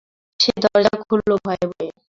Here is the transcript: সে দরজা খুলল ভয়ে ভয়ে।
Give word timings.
সে 0.39 0.51
দরজা 0.63 0.93
খুলল 1.01 1.29
ভয়ে 1.45 1.65
ভয়ে। 1.71 1.89